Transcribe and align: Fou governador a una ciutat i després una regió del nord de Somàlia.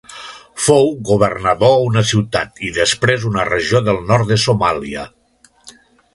Fou 0.67 0.87
governador 1.09 1.75
a 1.75 1.83
una 1.89 2.03
ciutat 2.13 2.63
i 2.69 2.73
després 2.79 3.29
una 3.33 3.47
regió 3.51 3.83
del 3.91 4.03
nord 4.09 4.33
de 4.35 4.41
Somàlia. 4.47 5.07